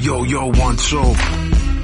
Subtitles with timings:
[0.00, 1.14] Yo, yo, one, two.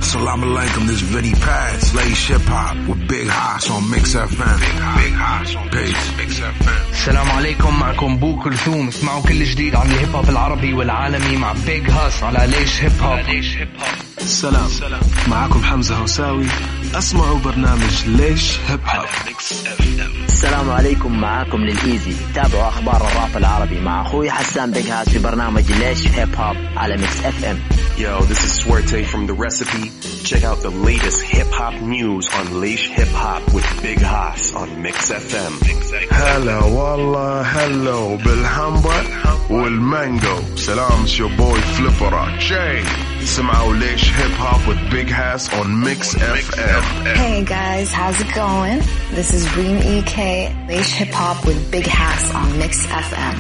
[0.01, 4.59] Salam alaikum, this Vinny Paz, Slash Hip Hop with Big Hoss on Mix FM.
[5.01, 6.17] Big Hoss on Peace.
[6.19, 6.91] Mix FM.
[6.93, 11.91] السلام عليكم معكم بو كلثوم اسمعوا كل جديد عن الهيب هوب العربي والعالمي مع بيج
[11.91, 13.19] هاس على ليش هيب هوب
[14.26, 14.70] سلام
[15.28, 16.46] معكم حمزة هوساوي
[16.96, 19.06] اسمعوا برنامج ليش هيب هوب
[20.28, 22.14] السلام عليكم معاكم للإيزي.
[22.36, 26.98] تابعوا أخبار الراب العربي مع أخوي حسان بيج هاس في برنامج ليش هيب هوب على
[26.98, 27.60] ميكس اف ام
[27.98, 29.86] Yo, this is Suerte from The Recipe.
[30.30, 34.70] Check out the latest hip hop news on Leish Hip Hop with Big Haas on
[34.84, 35.54] Mix FM.
[36.12, 39.04] هلا والله هلو بالهامبر
[39.50, 46.15] والمانجو سلام your boy Flipper Jay سمعوا ليش هيب هوب with Big Hass on Mix
[46.15, 46.83] FM
[47.23, 48.79] Hey guys, how's it going?
[49.19, 50.17] This is Reem EK,
[50.69, 53.37] Leish Hip Hop with Big Hass on Mix FM.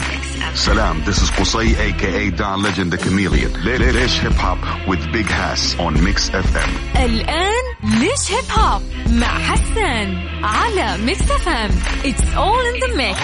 [0.64, 3.52] Salam, this is Qusay aka Don Legend the Chameleon.
[3.64, 6.70] Lish Hip Hop with Big Hass on Mix FM.
[6.96, 7.64] الآن
[8.00, 11.70] ليش هيب هوب مع حسان على ميكس اف ام
[12.04, 13.18] It's all in the mix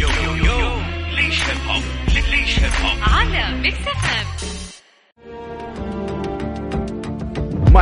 [0.00, 0.58] Yo, yo, yo.
[1.16, 1.82] Leish Hip Hop.
[2.32, 3.08] Leish Hip Hop.
[3.14, 4.26] على ميكس اف ام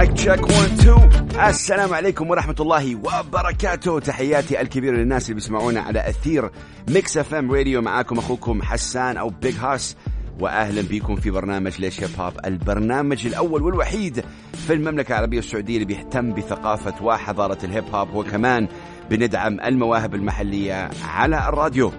[0.04, 4.00] mic check 1 2 السلام عليكم ورحمة الله وبركاته.
[4.00, 6.52] تحياتي الكبيرة للناس اللي بيسمعونا على أثير
[6.90, 7.82] Mix FM Radio.
[7.82, 9.96] معاكم أخوكم حسان أو Big Hass
[10.40, 14.24] وأهلا بكم في برنامج ليش هيب هوب البرنامج الأول والوحيد
[14.68, 18.68] في المملكة العربية السعودية اللي بيهتم بثقافة وحضارة الهيب هوب وكمان
[19.10, 21.92] بندعم المواهب المحلية على الراديو.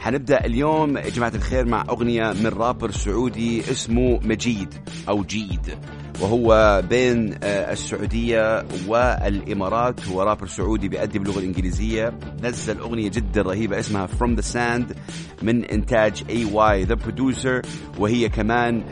[0.00, 4.74] حنبدأ اليوم يا جماعة الخير مع أغنية من رابر سعودي اسمه مجيد
[5.08, 5.78] أو جيد.
[6.20, 10.08] وهو بين آه، السعودية والإمارات.
[10.08, 12.12] هو رابر سعودي بيأدي باللغة الإنجليزية.
[12.42, 14.94] نزل أغنية جدا رهيبة اسمها From the Sand
[15.42, 17.66] من إنتاج AY The Producer.
[17.98, 18.84] وهي كمان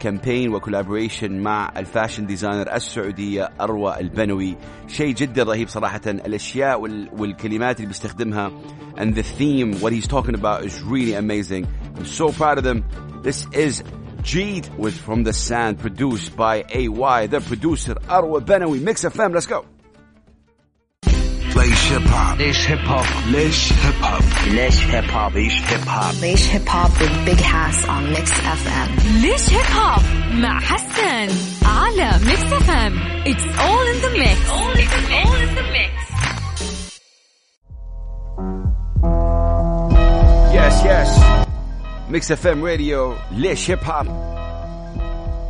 [0.00, 4.56] campaign و collaboration مع ال fashion designer السعودية أروى البنوي.
[4.88, 6.00] شيء جدا رهيب صراحة.
[6.06, 8.50] الأشياء وال- والكلمات اللي بيستخدمها
[8.96, 11.64] and the theme what he's talking about is really amazing.
[11.96, 12.82] I'm so proud of them.
[13.22, 13.82] This is
[14.21, 19.45] Jeed was from the sand produced by AY the producer Arwa Benawi Mix FM let's
[19.47, 19.65] go
[21.55, 26.21] Leish Hip Hop ليش هيب هوب ليش هيب هوب ليش هيب هوب Leish Hip Hop.
[26.21, 29.21] Leish Hip Hop with Big Hass on Mix FM.
[29.21, 30.01] ليش هيب هوب
[30.33, 31.29] مع حسان
[31.65, 32.93] على ميكس اف ام
[33.25, 35.18] It's all in the mix It's all in the
[42.10, 44.06] Mix FM radio ليش هيب هوب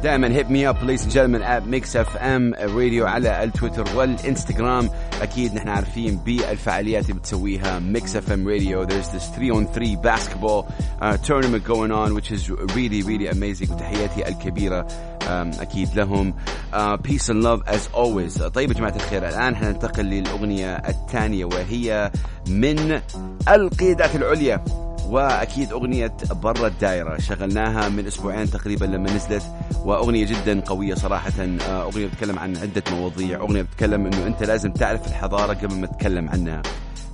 [0.03, 4.91] دائما هيب مي اب ladies and gentlemen at Mix FM radio على التويتر والإنستغرام.
[5.23, 8.85] أكيد نحن عارفين بالفعاليات اللي بتسويها Mix FM radio.
[8.87, 10.67] There's this 3 on 3 basketball
[11.01, 13.71] uh, tournament going on which is really really amazing.
[13.73, 14.87] وتحياتي الكبيرة
[15.21, 16.35] um, أكيد لهم.
[16.73, 18.43] Uh, peace and love as always.
[18.43, 22.11] طيب يا جماعة الخير الآن حننتقل للأغنية الثانية وهي
[22.49, 23.01] من
[23.49, 24.65] القيادات العليا.
[25.11, 27.19] وأكيد أغنية برا الدائرة.
[27.19, 29.43] شغلناها من أسبوعين تقريبا لما نزلت
[29.85, 31.33] وأغنية جدا قوية صراحة.
[31.41, 33.41] آه، أغنية بتتكلم عن عدة مواضيع.
[33.41, 36.63] أغنية بتتكلم إنه أنت لازم تعرف الحضارة قبل ما تتكلم عنها.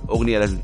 [0.09, 0.57] أغنية لازم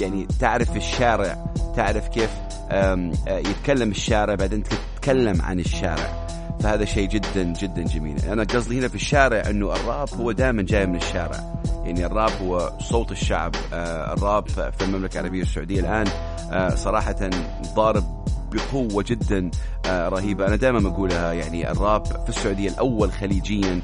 [0.00, 2.30] يعني تعرف الشارع تعرف كيف
[2.70, 6.25] آه، يتكلم الشارع بعدين تتكلم عن الشارع.
[6.60, 8.16] فهذا شيء جدا جدا جميل.
[8.24, 11.54] أنا قصدي هنا في الشارع إنه الراب هو دائما جاي من الشارع.
[11.84, 13.54] يعني الراب هو صوت الشعب.
[13.72, 16.06] آه، الراب في المملكة العربية السعودية الآن
[16.52, 17.30] آه، صراحة
[17.74, 19.50] ضارب بقوة جدا
[19.86, 20.46] آه، رهيبة.
[20.46, 23.80] أنا دائما بقولها يعني الراب في السعودية الأول خليجيا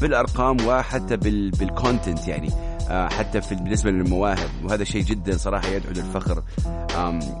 [0.00, 2.50] بالأرقام وحتى بال بالكونتنت يعني.
[2.90, 6.42] حتى في بالنسبة للمواهب وهذا شيء جدا صراحة يدعو للفخر.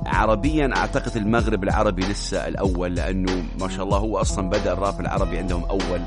[0.06, 5.38] عربيا أعتقد المغرب العربي لسه الأول لأنه ما شاء الله هو أصلا بدأ الراب العربي
[5.38, 6.00] عندهم أول.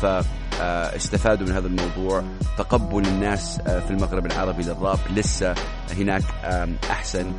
[0.00, 0.24] ف آه،
[0.60, 2.22] استفادوا من هذا الموضوع.
[2.58, 5.54] تقبل الناس آه، في المغرب العربي للراب لسه
[5.98, 6.22] هناك
[6.90, 7.32] أحسن.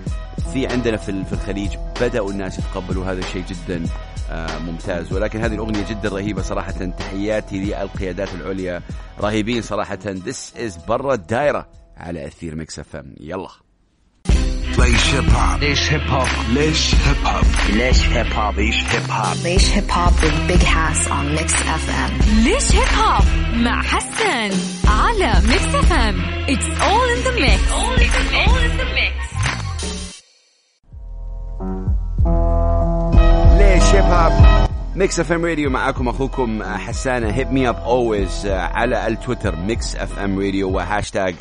[0.54, 3.84] في عندنا في ال- في الخليج بدأوا الناس يتقبلوا هذا الشيء جدا
[4.32, 5.14] آه، ممتاز.
[5.14, 6.72] ولكن هذه الأغنية جدا رهيبة صراحة.
[6.72, 8.82] تحياتي للقيادات العليا.
[9.20, 9.98] رهيبين صراحة.
[9.98, 11.68] This is برا الدائرة
[11.98, 13.16] على أثير ميكس أم.
[13.20, 13.62] يلا.
[14.79, 19.37] Leish Hip Hop ليش هيب هوب ليش هيب هوب ليش هيب هوب Leish Hip Hop.
[19.45, 22.25] Leish Hip Hop with Big Hass on Mix FM.
[22.45, 23.25] ليش هيب هوب
[23.56, 24.50] مع حسان
[24.89, 28.92] على ميكس اف ام It's all in the mix It's all in the mix
[34.96, 39.56] Mix FM Radio معاكم أخوكم حسان hit me up always على ال Twitter.
[39.56, 41.36] Mix FM Radio وهاشتاج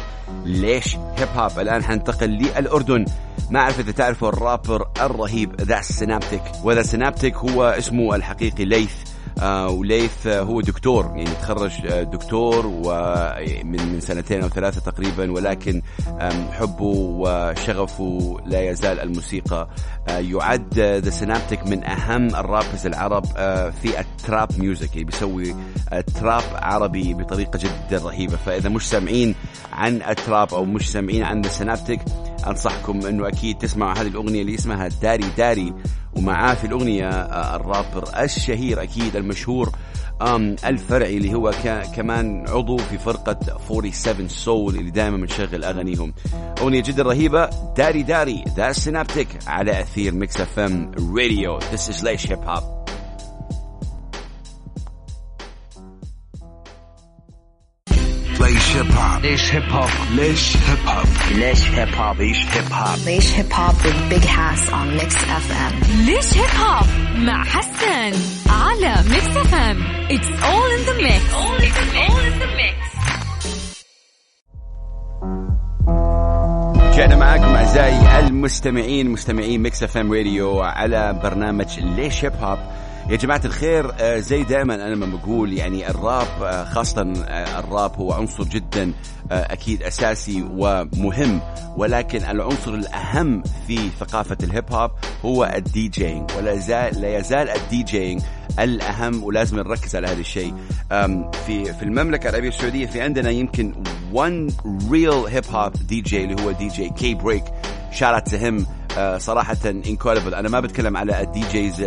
[0.45, 3.05] ليش هيب هوب الآن حننتقل للأردن.
[3.51, 6.43] ما أعرف إذا تعرفوا الرابر الرهيب The Synaptik.
[6.65, 8.95] و The Synaptik هو اسمه الحقيقي ليث.
[9.69, 15.83] وليث آه، هو دكتور يعني تخرج آه، دكتور ومن من سنتين أو ثلاثة تقريبا ولكن
[16.53, 19.69] حبه وشغفه لا يزال الموسيقى.
[20.09, 25.05] آه، يعد The Synaptik من أهم ال rappers العرب آه، في ال trap music يعني
[25.05, 25.55] بيسوي
[25.93, 28.37] آه، trap عربي بطريقة جدا رهيبة.
[28.37, 29.35] فإذا مش سامعين
[29.73, 32.01] عن ال trap أو مش سامعين عن The Synaptik
[32.47, 35.75] أنصحكم إنه أكيد تسمعوا هذه الأغنية اللي اسمها داري داري.
[36.17, 38.05] ومعاه في الأغنية آه، الرابر
[38.37, 39.73] الشهير أكيد المشهور
[40.65, 41.53] الفرعي اللي هو
[41.97, 43.39] كمان عضو في فرقة
[43.69, 46.15] 47 Soul اللي دائما بنشغل أغانيهم.
[46.61, 51.61] أغنية جدا رهيبة داري داري The Synaptik على أثير Mix FM Radio.
[51.61, 52.82] This is
[58.73, 62.97] ليش هيب هوب ليش هيب هوب ليش هيب هوب ليش هيب هوب ليش هيب هوب
[62.97, 63.07] Leish Hip Hop.
[63.07, 65.15] Leish Hip Hop with Big Hass on Mix
[65.45, 65.97] FM.
[66.07, 66.87] ليش هيب هوب
[67.17, 68.13] مع حسن
[68.51, 71.23] على Mix FM It's all in the mix.
[71.23, 72.77] It's all in the mix.
[76.93, 82.59] رجعنا معاكم أعزائي المستمعين مستمعين Mix FM Radio على برنامج ليش هيب هوب
[83.09, 87.97] يا جماعة الخير آه، زي دائما أنا لما بقول يعني الراب آه، خاصة آه، الراب
[87.97, 88.93] هو عنصر جدا
[89.31, 91.41] أكيد أساسي ومهم
[91.77, 94.91] ولكن العنصر الأهم في ثقافة الهيب هوب
[95.25, 98.23] هو ال DJing ولا زال لا يزال ال DJing
[98.59, 100.55] الأهم ولازم نركز على هذا الشيء.
[101.47, 103.75] في في المملكة العربية السعودية في عندنا يمكن
[104.15, 104.53] one
[104.91, 107.45] real hip hop DJ اللي هو DJ K Break
[107.93, 108.67] shout out to him
[109.19, 111.81] صراحة incredible أنا ما بتكلم على ال DJs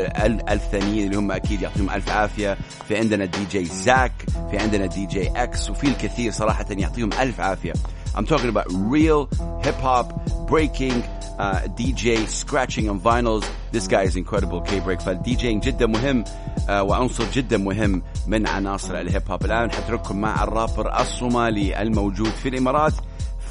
[0.50, 2.58] الثانيين اللي هم أكيد يعطيهم ألف عافية.
[2.88, 4.12] في عندنا DJ Zack
[4.52, 7.74] في عندنا DJ X وفي الكثير صراحة يعطيهم ألف عافية.
[8.16, 9.28] I'm talking about real
[9.66, 10.08] hip hop
[10.48, 11.04] breaking
[11.38, 13.46] uh, DJ scratching on vinyls.
[13.72, 18.48] This guy is incredible K break فال DJing جدا مهم uh, وعنصر جدا مهم من
[18.48, 19.46] عناصر الهيب هوب.
[19.46, 22.94] الآن حترككم مع الرابر الصومالي الموجود في الإمارات.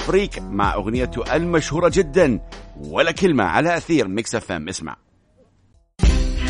[0.06, 2.40] Freek مع اغنيته المشهورة جدا.
[2.80, 4.68] ولا كلمة على أثير Mix F M.
[4.68, 4.96] اسمع.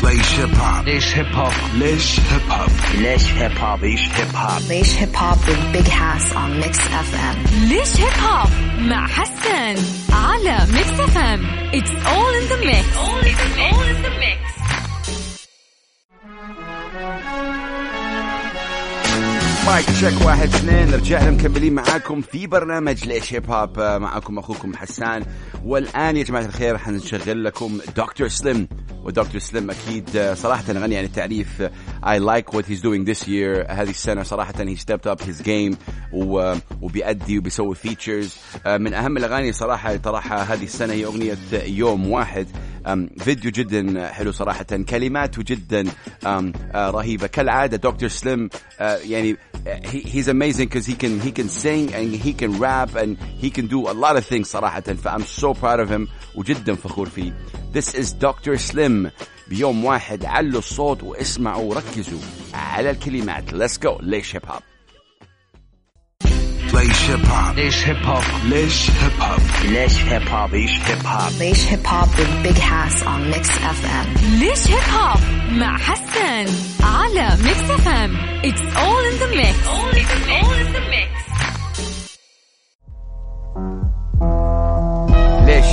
[0.03, 4.61] ليش هيب هوب ليش هيب هوب ليش هيب هوب ليش هيب هوب Leish Hip Hop.
[4.69, 7.49] Leish Hip Hop with Big Hass on Mix FM.
[7.69, 8.49] ليش هيب هوب
[8.79, 11.41] مع حسن على Mix FM
[11.71, 12.85] It's all in the mix.
[12.85, 14.44] It's all in the mix.
[19.75, 20.93] mic check واحد اثنين.
[20.93, 25.25] رجعنا مكملين معاكم في برنامج ليش هيب هوب معاكم أخوكم حسان.
[25.65, 28.67] والآن يا جماعة الخير حنشغل لكم دكتور سليم
[29.05, 31.47] ودكتور سليم أكيد آه، صراحة غني عن التعريف
[32.03, 33.65] I like what he's doing this year.
[33.69, 35.75] هذه السنة صراحة he stepped up his game
[36.81, 38.35] وبيأدي وبيسوي features
[38.65, 42.47] من أهم الأغاني صراحة اللي طرحها هذه السنة هي أغنية يوم واحد.
[43.19, 44.65] فيديو جدا حلو صراحة.
[44.89, 45.85] كلماته جدا
[46.25, 47.27] أم، آه، رهيبة.
[47.27, 48.49] كالعادة دكتور سليم
[48.79, 52.95] آه، يعني he, he's amazing because he can he can sing and he can rap
[52.95, 54.81] and he can do a lot of things صراحة.
[54.81, 56.07] ف I'm so proud of him.
[56.35, 57.33] وجدا فخور فيه.
[57.75, 58.57] This is Dr.
[58.57, 59.11] Slim.
[59.47, 62.19] بيوم واحد علوا الصوت واسمعوا وركزوا
[62.53, 63.49] على الكلمات.
[63.51, 64.01] Let's go.
[64.01, 64.61] ليش هيب هوب
[66.73, 68.91] ليش هيب هوب ليش هيب هوب ليش هيب
[69.21, 71.31] هوب ليش هيب هوب Leish Hip Hop.
[71.39, 73.49] Leish Hip Hop with Big Hass on Mix
[73.79, 74.23] FM.
[74.39, 75.19] ليش هيب هوب
[75.51, 79.55] مع حسن على ميكس اف ام It's all in the mix.
[79.55, 79.67] It's
[80.27, 81.14] all in the mix.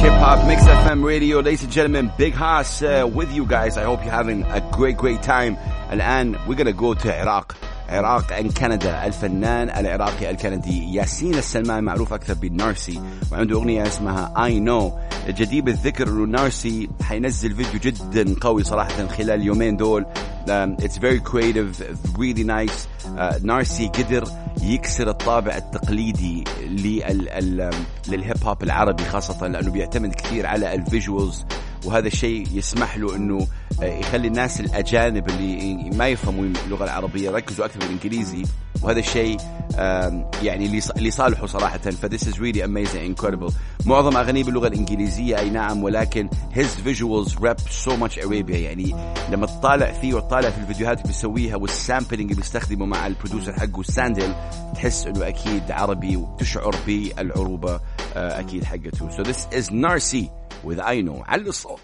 [0.03, 3.79] Hip Hop Mix FM Radio, ladies and gentlemen, Big Haas uh, with you guys.
[3.79, 5.57] I hope you're having a great, great time.
[5.93, 7.55] الآن we're gonna go to Iraq.
[7.89, 13.01] عراق and كندا الفنان العراقي الكندي ياسين السلمان معروف أكثر بنارسي
[13.33, 14.93] وعنده أغنية اسمها I Know
[15.29, 20.07] جدير الذكر أنه Narcy حينزل فيديو جدا قوي صراحة خلال اليومين دول
[20.49, 21.81] um, it's very creative
[22.19, 22.87] really nice.
[23.07, 24.25] Uh, Narcy قدر
[24.63, 27.71] يكسر الطابع التقليدي لل ال-
[28.09, 31.45] للهيب هوب العربي خاصة لأنه بيعتمد كثير على ال visuals
[31.85, 33.47] وهذا الشيء يسمح له إنه
[33.83, 38.43] آه، يخلي الناس الأجانب اللي ما يفهموا اللغة العربية يركزوا أكثر بالإنجليزي.
[38.83, 39.37] وهذا الشيء
[40.43, 41.79] يعني لص- لصالحه صراحة.
[41.79, 43.51] ف this is really amazing incredible
[43.87, 48.95] معظم اغانيه باللغة الإنجليزية أي نعم ولكن his visuals rep so much Arabia يعني
[49.31, 53.53] لما تطالع فيه وتطالع في الفيديوهات اللي بيسويها وال sampling اللي بيستخدمه مع ال producer
[53.53, 54.33] حقه Sandhill
[54.75, 57.81] تحس إنه أكيد عربي وتشعر بالعروبة
[58.17, 59.09] آه، أكيد حقته.
[59.11, 60.42] So this is Narcy.
[60.64, 61.80] with I know على الصوت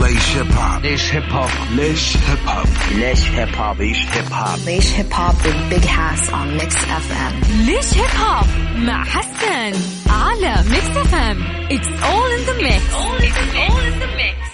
[0.00, 2.66] ليش هيب هوب ليش هيب هوب ليش هيب هوب
[2.98, 4.58] ليش هيب هوب Leish Hip Hop.
[4.66, 7.46] Leish Hip Hop with Big Hass on Mix FM.
[7.66, 9.72] ليش هيب هوب مع حسن
[10.10, 14.44] على ميكس اف ام It's all in the mix It's all in the mix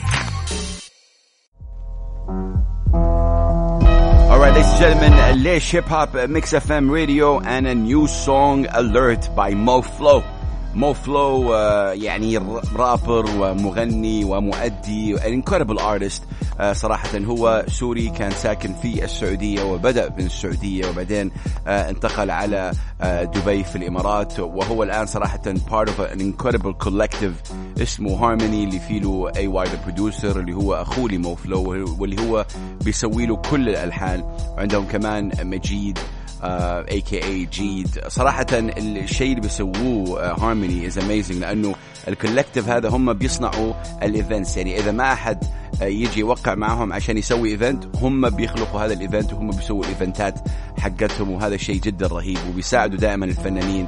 [4.51, 9.55] and gentlemen, ليش هيب هوب ميكس اف ام راديو and a new song alert by
[9.55, 10.34] Mo Flow.
[10.76, 11.54] مو فلو
[11.94, 12.38] يعني
[12.76, 16.22] رابر ومغني ومؤدي incredible artist.
[16.60, 21.32] آه، صراحة هو سوري كان ساكن في السعودية وبدأ من السعودية وبعدين
[21.68, 24.40] آه، انتقل على آه، دبي في الإمارات.
[24.40, 29.82] وهو الآن صراحة part of an incredible collective اسمه Harmony اللي فيه له AY the
[29.84, 32.46] producer اللي هو أخوه ل Mo Flow واللي هو
[32.82, 34.24] بيسوي له كل الألحان.
[34.58, 36.00] وعندهم كمان مجيد
[36.44, 41.76] AKA Jeed صراحة الشيء اللي بيسووه Harmony is amazing لأنه
[42.08, 43.74] ال collective هذا هم بيصنعوا
[44.04, 45.44] ال events يعني إذا ما أحد
[45.82, 49.92] آه، يجي يوقع معهم عشان يسوي event هم بيخلقوا هذا ال event وهم بيسووا ال
[49.92, 50.40] event ات
[50.80, 53.88] حقتهم وهذا شيء جدا رهيب وبيساعدوا دائما الفنانين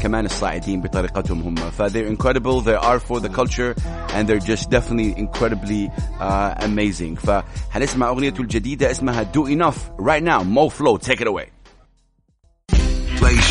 [0.00, 1.54] كمان الصاعدين بطريقتهم هم.
[1.54, 3.74] ف they're incredible they are for the culture
[4.14, 7.18] and they're just definitely incredibly uh, amazing.
[7.18, 11.57] فهنسمع اغنيته الجديدة اسمها do enough right now Mo Flow take it away.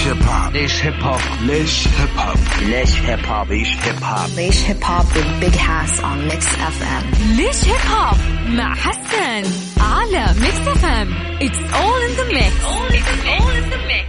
[0.08, 4.30] ليش هيب هوب ليش هيب هوب ليش هيب هوب ليش هيب هوب ليش هيب هوب
[4.38, 7.06] Leish Hip Hop with Big Hass on Mix FM.
[7.38, 9.44] ليش هيب هوب مع حسن
[9.82, 14.08] على Mix FM It's all in the mix all in the mix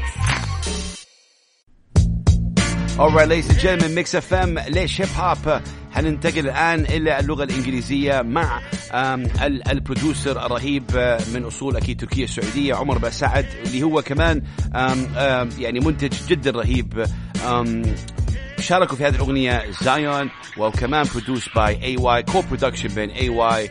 [2.98, 5.60] Alright ladies and gentlemen Mix FM ليش هيب هوب
[5.98, 8.60] حننتقل الآن إلى اللغة الإنجليزية مع
[9.70, 14.42] ال producer الرهيب آه، من أصول أكيد تركيا السعودية عمر بن سعد اللي هو كمان
[15.58, 17.04] يعني منتج جدا رهيب
[18.60, 23.70] شاركوا في هذه الأغنية Zion وكمان produced by AY co-production بين AY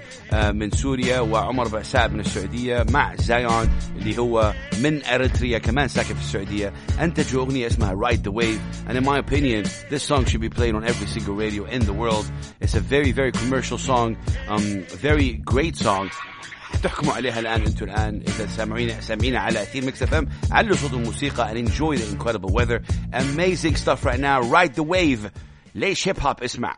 [0.54, 6.16] من سوريا وعمر بن سعد من السعودية مع Zion اللي هو من اريتريا كمان ساكن
[6.16, 8.62] في السعودية انتجوا أغنية اسمها Ride the Wave.
[8.88, 11.94] And in my opinion this song should be played on every single radio in the
[11.94, 12.26] world.
[12.62, 14.18] It's a very very commercial song
[14.50, 16.10] um, very great song.
[16.84, 18.22] تحكموا عليها الآن أنتم الآن.
[18.28, 22.82] إذا سامعين سامعينا على أثير Mix FM علوا صوت الموسيقى and enjoy the incredible weather.
[23.14, 24.42] Amazing stuff right now.
[24.42, 25.30] Ride the wave.
[25.76, 26.78] ليش هيب هوب اسمع.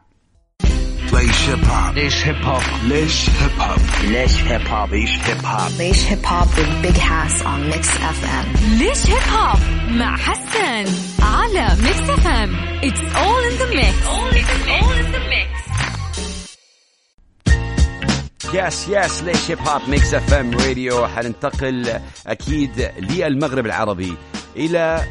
[1.14, 5.70] ليش هيب هوب ليش هيب هوب ليش هيب هوب ليش هيب هوب ليش هيب هوب
[5.80, 8.60] Leish Hip Hop with Big Hass on Mix FM.
[8.80, 13.96] ليش هيب هوب مع حسن على Mix FM It's all in the mix.
[14.08, 14.99] All in the mix.
[18.54, 24.14] Yes yes ليش هيب هوب Mix FM Radio حننتقل أكيد للمغرب العربي
[24.56, 25.02] إلى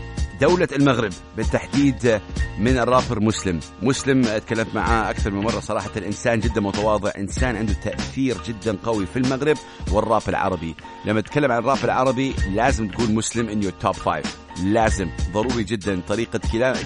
[0.40, 2.21] دولة المغرب بالتحديد
[2.59, 3.61] من الرابر مسلم.
[3.83, 5.90] مسلم تكلمت معاه أكثر من مرة صراحة.
[5.97, 9.57] إنسان جدا متواضع إنسان عنده تأثير جدا قوي في المغرب
[9.92, 10.75] والراب العربي.
[11.04, 14.23] لما تتكلم عن الراب العربي لازم تقول مسلم in your top 5
[14.64, 16.00] لازم ضروري جدا.
[16.09, 16.40] طريقة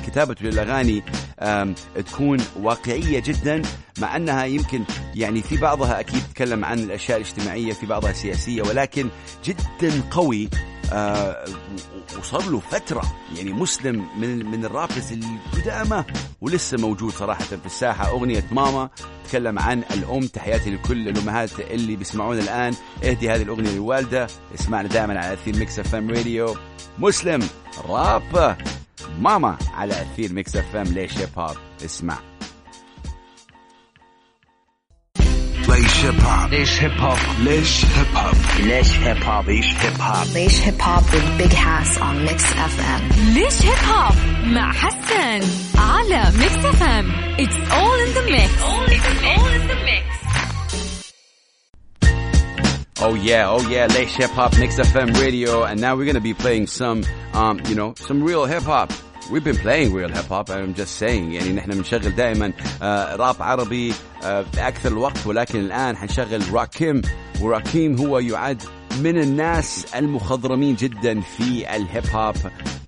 [0.07, 1.03] كتابته للأغاني
[1.95, 3.63] تكون واقعية جدا
[3.99, 9.09] مع أنها يمكن يعني في بعضها أكيد تتكلم عن الأشياء الاجتماعية في بعضها سياسية ولكن
[9.45, 10.49] جدا قوي
[10.93, 11.45] آه،
[12.19, 13.03] وصار له فترة
[13.37, 16.05] يعني مسلم من من ال rappers القدامى
[16.41, 18.09] ولسه موجود صراحة في الساحة.
[18.09, 18.91] أغنية ماما
[19.29, 22.75] تكلم عن الأم تحياتي لكل الأمهات اللي بيسمعون الآن.
[23.05, 26.57] اهدي هذه الأغنية للوالدة اسمعنا دائما على أثير Mix FM Radio
[26.99, 27.49] مسلم
[27.89, 28.57] راب
[29.19, 32.19] ماما على أثير Mix FM ليش هيب هوب اسمع.
[36.03, 40.25] ليش هيب هوب ليش هيب هوب ليش هيب هوب ليش هيب هوب ليش هيب هوب
[40.35, 43.19] Leish Hip Hop with Big Hass on Mix FM.
[43.35, 45.41] ليش هيب هوب مع حسن
[45.79, 48.85] على ميكس اف ام It's all in the mix all
[49.57, 50.03] in the mix
[53.01, 56.35] Oh yeah, oh yeah, Lace Hip Hop Mix FM Radio, and now we're gonna be
[56.35, 57.03] playing some,
[57.35, 58.93] um, you know, some real hip hop.
[59.33, 61.33] We've been playing real hip hop, I'm just saying.
[61.33, 63.93] يعني نحن بنشغل دائما آه راب عربي
[64.25, 67.03] آه في أكثر الوقت ولكن الآن حنشغل Rakim.
[67.41, 68.63] و Rakim هو يعد
[69.01, 72.35] من الناس المخضرمين جدا في الهيب هوب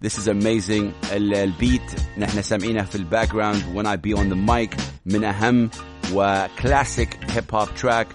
[0.06, 1.12] This is amazing.
[1.12, 1.82] ال- ال beat
[2.18, 5.70] نحن سامعينه في ال background when I be on the mic من أهم
[6.12, 8.06] وكلاسيك هيب هوب track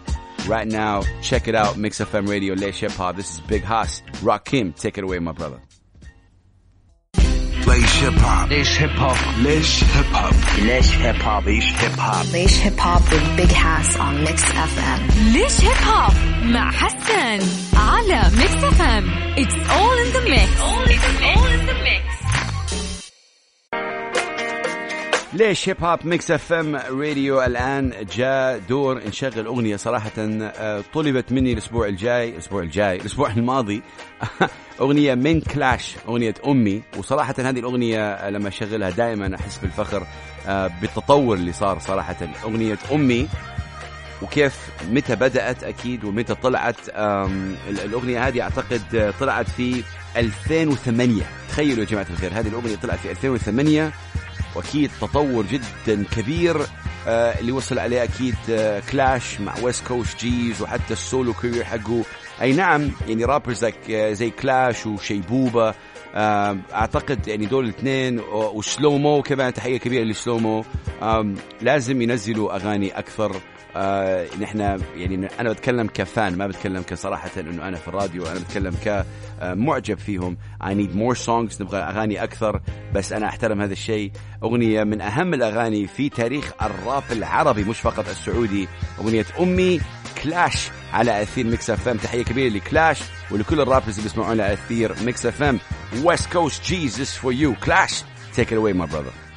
[0.47, 3.15] Right now, check it out, Mix FM Radio, Leish Hip Hop.
[3.17, 4.01] This is Big Hass.
[4.23, 5.59] Rakim, take it away, my brother.
[7.99, 12.25] ليش هيب هوب ليش هيب هوب ليش هيب هوب ليش هيب هوب ليش هيب هوب
[12.33, 15.13] Leish Hip Hop with Big Hass on Mix FM.
[15.33, 16.13] ليش هيب هوب
[16.43, 20.49] مع حسن على Mix FM It's all in the mix.
[20.61, 22.18] All in the mix.
[25.33, 31.53] ليش هيب هوب Mix FM Radio الآن جاء دور نشغل أغنية صراحة آه، طلبت مني
[31.53, 33.81] الأسبوع الجاي الأسبوع الجاي الأسبوع الماضي
[34.81, 36.81] أغنية من كلاش أغنية أمي.
[36.97, 40.07] وصراحة هذه الأغنية لما أشغلها دائما أحس بالفخر
[40.47, 42.17] آه، بالتطور اللي صار صراحة.
[42.43, 43.27] أغنية أمي
[44.21, 46.89] وكيف متى بدأت أكيد ومتى طلعت
[47.69, 49.83] الأغنية هذه أعتقد آه، طلعت في
[50.17, 53.91] 2008 تخيلوا يا جماعة الخير هذه الأغنية طلعت في 2008
[54.55, 56.57] وأكيد تطور جدا كبير
[57.07, 61.63] آه اللي وصل عليه أكيد آه كلاش مع West Coast Gz وحتى ال solo career
[61.63, 62.03] حقه.
[62.41, 65.73] أي نعم يعني رابرز آه زي كلاش وشيبوبه
[66.15, 70.65] أعتقد يعني دول الاثنين وسلومو كمان تحية كبيرة لسلومو.
[71.61, 73.35] لازم ينزلوا أغاني أكثر.
[73.75, 74.59] آه نحن
[74.95, 80.37] يعني أنا بتكلم كفان ما بتكلم كصراحة إنه أنا في الراديو أنا بتكلم كمعجب فيهم.
[80.63, 82.61] I need more songs نبغى أغاني أكثر
[82.93, 84.11] بس أنا أحترم هذا الشيء.
[84.43, 88.67] أغنية من أهم الأغاني في تاريخ الراب العربي مش فقط السعودي.
[88.99, 89.81] أغنية أمي
[90.23, 91.97] كلاش على أثير Mix FM.
[91.97, 92.99] تحية كبيرة لكلاش
[93.31, 95.59] ولكل ال rappers اللي بيسمعون على أثير Mix FM.
[96.03, 98.03] West Coast Gz for you كلاش.
[98.35, 99.28] Take it away my brother.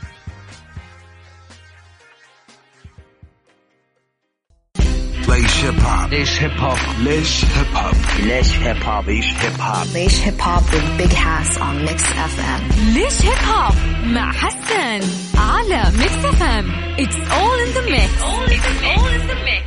[5.62, 9.86] ليش هيب هوب ليش هيب هوب ليش هيب هوب ليش هيب هوب Leish Hip Hop.
[9.94, 12.62] Leish Hip Hop with Big Hass on Mix FM.
[12.94, 15.00] ليش هيب هوب مع حسن
[15.38, 19.66] على Mix FM It's all in the mix all in the mix.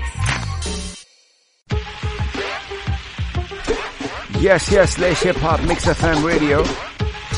[4.41, 6.63] Yes yes ليش هيب هوب Mix FM Radio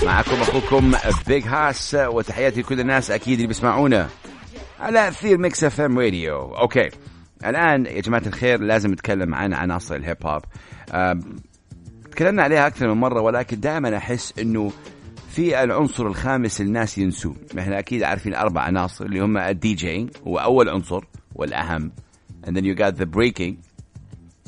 [0.03, 0.91] معكم أخوكم
[1.27, 4.09] Big Hass وتحياتي لكل الناس أكيد اللي بيسمعونا
[4.79, 6.89] على أثير Mix FM Radio okay
[7.46, 10.41] الآن يا جماعة الخير لازم نتكلم عن عناصر الهيب هوب.
[12.12, 14.72] تكلمنا عليها أكثر من مرة ولكن دائما أحس إنه
[15.29, 17.36] في العنصر الخامس الناس ينسوه.
[17.60, 21.03] إحنا أكيد عارفين أربع عناصر اللي هم الدي جي هو أول عنصر
[21.36, 21.91] والأهم.
[22.46, 23.58] And then you got the breaking.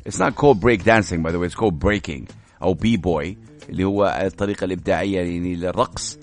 [0.06, 1.48] It's not called break dancing by the way.
[1.48, 2.32] It's called breaking.
[2.62, 3.38] أو b-boy
[3.70, 6.20] اللي هو الطريقة الإبداعية يعني للرقص.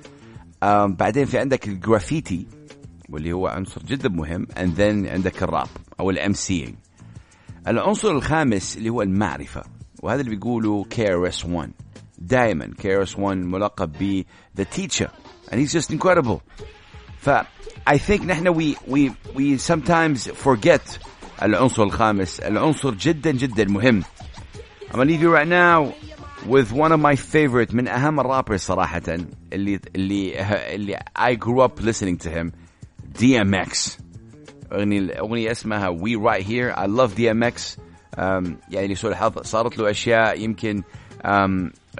[0.87, 2.46] بعدين في عندك الجرافيتي
[3.08, 4.46] واللي هو عنصر جدا مهم.
[4.56, 5.69] And then عندك الراب.
[6.00, 6.75] أو ال MC
[7.69, 9.63] العنصر الخامس اللي هو المعرفة
[10.02, 11.73] وهذا اللي بيقوله KRS 1
[12.19, 14.25] دائما KRS 1 ملقب ب
[14.56, 15.10] The Teacher
[15.52, 16.39] and he's just incredible.
[17.19, 17.30] ف
[17.88, 20.82] I think نحن we we we sometimes forget
[21.43, 22.41] العنصر الخامس.
[22.41, 24.02] العنصر جدا جدا مهم.
[24.91, 25.93] I'm gonna leave you right now
[26.47, 29.02] with one of my favorite من أهم ال rappers صراحة
[29.52, 30.41] اللي اللي
[30.75, 32.52] اللي I grew up listening to him
[33.19, 33.99] DMX
[34.76, 36.73] أغنية الأغنية اسمها We Right Here.
[36.76, 37.78] I love DMX
[38.17, 40.82] um, يعني لسوء الحظ صارت له أشياء يمكن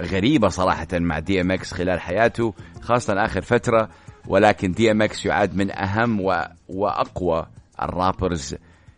[0.01, 3.89] غريبة صراحة مع DMX خلال حياته خاصة آخر فترة.
[4.27, 6.45] ولكن DMX يعد من أهم و...
[6.69, 7.47] وأقوى
[7.81, 8.55] الرابرز.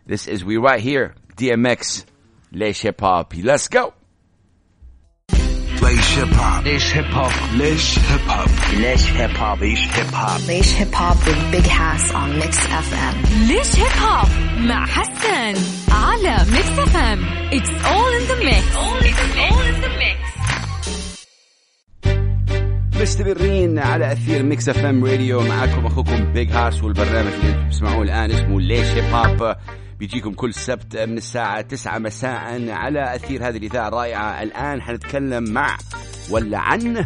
[0.08, 1.14] This is We Right Here.
[1.40, 2.02] DMX
[2.52, 3.99] ليش هيب هوب Let's go!
[5.90, 10.40] ليش هيب هوب ليش هيب هوب ليش هيب هوب ليش هيب هوب Leish Hip Hop.
[10.48, 12.54] Leish Hip Hop with Big Hass on Mix
[12.86, 13.16] FM.
[13.48, 15.54] ليش هيب هوب مع حسن
[15.92, 20.20] على ميكس اف ام it's all in the mix all in the mix.
[23.00, 28.30] مستمرين على أثير ميكس اف ام راديو معاكم أخوكم Big Hass والبرنامج اللي تسمعوه الآن
[28.30, 29.54] اسمه ليش هيب هوب
[30.00, 34.42] بيجيكم كل سبت من الساعة 9 مساء على أثير هذه الإذاعة الرائعة.
[34.42, 35.76] الآن حنتكلم مع
[36.30, 36.96] ولا عن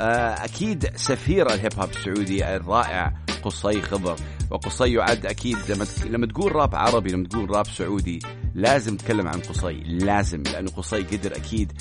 [0.00, 4.16] آه، أكيد سفير الهيب هوب السعودي الرائع قصي خضر.
[4.50, 8.18] وقصي يعد أكيد لما لما تقول راب عربي لما تقول راب سعودي
[8.54, 11.72] لازم تتكلم عن قصي لازم لأنه قصي قدر أكيد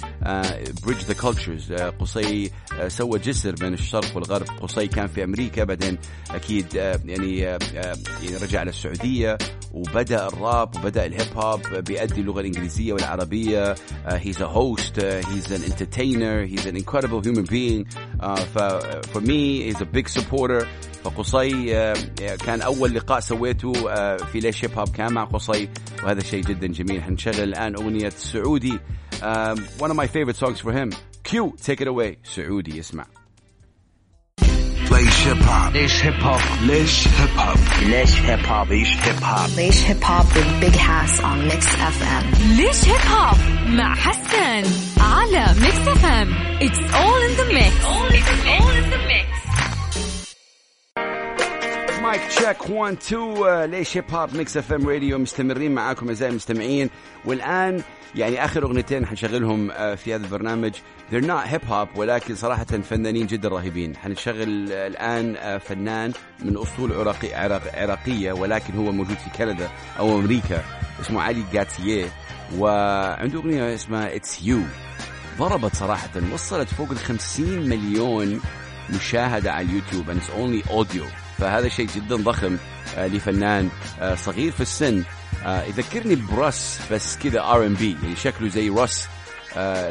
[0.84, 4.48] bridge the cultures قصي آه، سوى جسر بين الشرق والغرب.
[4.62, 5.98] قصي كان في أمريكا بعدين
[6.32, 9.38] أكيد آه، يعني يعني رجع للسعودية
[9.74, 13.76] وبدأ الراب وبدأ الهيب هوب بيأدي اللغة الإنجليزية والعربية.
[14.06, 17.86] he's a host he's an entertainer he's an human being.
[18.22, 18.58] Uh, ف
[19.14, 20.66] for me he's a big supporter.
[21.04, 21.96] فقصي آه،
[22.46, 25.70] كان أول لقاء سويته آه، في ليش هيب هوب كان مع قصي.
[26.04, 27.04] وهذا شيء جدا جميل.
[27.04, 28.80] حنشغل الآن أغنية سعودي.
[29.22, 30.90] Um, one of my favorite songs for him.
[31.24, 32.16] Q take it away.
[32.24, 33.23] سعودي اسمع.
[34.94, 39.50] ليش هيب هوب ليش هيب هوب ليش هيب هوب ليش هيب هوب Leish Hip Hop.
[39.58, 42.24] Leish Hip Hop with Big Hass on Mix FM.
[42.58, 44.64] ليش هيب هوب مع حسن
[45.02, 49.33] على ميكس اف ام it's all in the mix all in the mix.
[52.04, 52.70] mic check.
[52.70, 56.90] 1 2 ليش هيب هوب ميكس اف ام راديو مستمرين معاكم أعزائي المستمعين.
[57.26, 57.82] والآن
[58.16, 60.72] يعني آخر أغنيتين حنشغلهم آه، في هذا البرنامج.
[61.12, 63.96] They're not hip hop ولكن صراحة فنانين جدا رهيبين.
[63.96, 69.70] حنشغل آه، الآن آه، فنان من أصول عراقي عراق عراقية ولكن هو موجود في كندا
[70.00, 70.64] أو أمريكا
[71.02, 72.06] اسمه علي جاتيه
[72.58, 74.60] وعنده أغنية اسمها It's You
[75.38, 78.42] ضربت صراحة وصلت فوق ال 50 مليون
[78.90, 81.23] مشاهدة على اليوتيوب and it's only audio.
[81.44, 82.58] فهذا شيء جدا ضخم
[82.98, 85.04] آه، لفنان آه، صغير في السن.
[85.46, 89.08] آه يذكرني برس بس كذا R&B يعني شكله زي Russ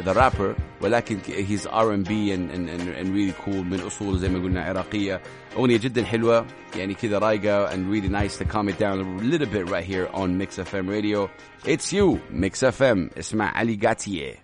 [0.04, 5.20] the rapper ولكن he's R&B and really cool من اصول زي ما قلنا عراقية.
[5.56, 9.46] أغنية جدا حلوة يعني كذا رايقة and really nice to calm it down a little
[9.46, 11.30] bit right here on Mix FM Radio.
[11.66, 14.41] It's you Mix FM اسمع علي قاتية.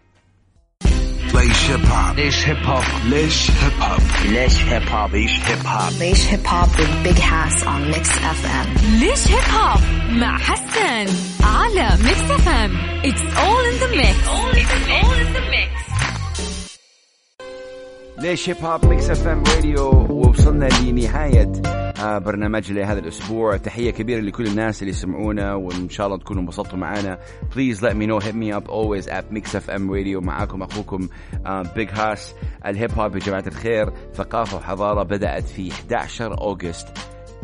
[1.38, 5.92] ليش هيب هوب ليش هيب هوب ليش هيب هوب ليش هيب هوب Leish Hip Hop.
[6.00, 8.66] Leish Hip Hop with Big Hass on Mix FM.
[9.00, 11.06] ليش هيب هوب مع حسن
[11.44, 14.54] على ميكس اف ام it's all in the mix all
[15.14, 15.92] in the mix.
[18.22, 21.52] ليش هيب هوب ميكس اف ام راديو ووصلنا لنهايه
[22.00, 23.56] آه برنامج لهذا الأسبوع.
[23.56, 27.18] تحية كبيرة لكل الناس اللي يسمعونا وإن شاء الله تكونوا انبسطتوا معنا
[27.54, 28.24] please let me know.
[28.24, 30.22] Hit me up always at Mix FM Radio.
[30.22, 31.08] معاكم أخوكم
[31.76, 32.34] Big Hass
[32.66, 33.92] الهيب هوب يا جماعة الخير.
[34.14, 36.88] ثقافة وحضارة بدأت في 11 August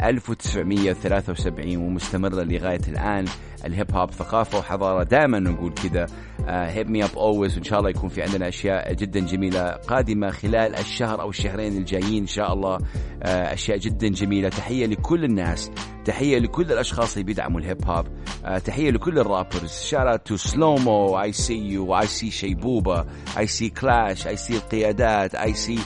[0.03, 3.25] 1973 ومستمرة لغاية الآن.
[3.65, 6.07] الهيب هوب ثقافة وحضارة دائما نقول كذا.
[6.49, 10.75] Hit me up always وإن شاء الله يكون في عندنا أشياء جدا جميلة قادمة خلال
[10.77, 12.79] الشهر أو الشهرين الجايين إن شاء الله
[13.23, 15.71] آه، أشياء جدا جميلة تحية لكل الناس
[16.05, 18.07] تحية لكل الأشخاص اللي بيدعموا الهيب هوب
[18.45, 23.05] آه، تحية لكل ال rappers shout out to Slomo I see you I see شيبوبه
[23.39, 25.79] I see Clash I see القيادات I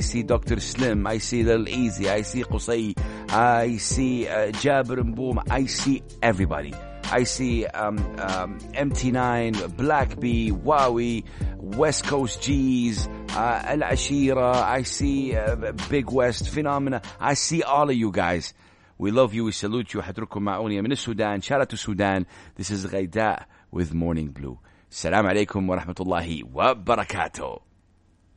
[0.00, 0.58] see see Dr.
[0.58, 1.06] Slim.
[1.06, 2.10] I see Lil Easy.
[2.10, 2.94] I see Qusay.
[3.30, 5.40] I see uh, Jabir and Boom.
[5.48, 6.74] I see everybody.
[7.11, 11.25] I see um, um, MT9, Black Bee, Wowie,
[11.57, 13.05] West Coast G's,
[13.35, 14.53] uh, Al Ashira.
[14.55, 17.01] I see uh, Big West Phenomena.
[17.19, 18.53] I see all of you guys.
[18.97, 19.43] We love you.
[19.45, 20.01] We salute you.
[20.01, 21.41] حترككم مع أغنية من السودان.
[21.41, 22.25] Shout out to Sudan.
[22.55, 24.57] This is غيداء with Morning Blue.
[24.91, 27.64] السلام عليكم ورحمة الله وبركاته.